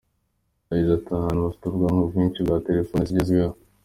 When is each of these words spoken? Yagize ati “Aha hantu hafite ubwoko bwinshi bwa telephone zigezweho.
Yagize 0.69 0.91
ati 0.95 1.09
“Aha 1.13 1.23
hantu 1.25 1.41
hafite 1.45 1.63
ubwoko 1.65 1.99
bwinshi 2.09 2.39
bwa 2.45 2.57
telephone 2.67 3.03
zigezweho. 3.09 3.55